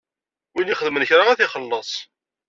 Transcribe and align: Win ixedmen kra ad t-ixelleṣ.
Win 0.53 0.71
ixedmen 0.73 1.07
kra 1.09 1.23
ad 1.29 1.37
t-ixelleṣ. 1.39 1.91